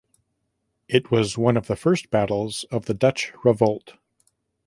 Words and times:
It 0.87 1.11
was 1.11 1.37
one 1.37 1.55
of 1.55 1.67
the 1.67 1.75
first 1.75 2.09
battles 2.09 2.65
of 2.71 2.85
the 2.85 2.95
Dutch 2.95 3.33
Revolt. 3.43 3.97